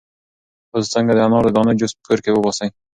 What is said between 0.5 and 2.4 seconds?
تاسو څنګه د انار د دانو جوس په کور کې